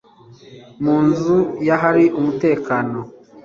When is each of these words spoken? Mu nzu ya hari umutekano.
Mu 0.83 0.97
nzu 1.07 1.37
ya 1.67 1.75
hari 1.83 2.05
umutekano. 2.19 2.99